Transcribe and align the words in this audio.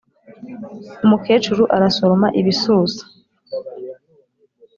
umukecuru 1.05 1.63
arasoroma 1.75 2.27
ibisusa. 2.39 3.03